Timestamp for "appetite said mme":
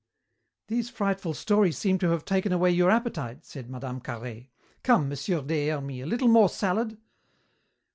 2.89-3.99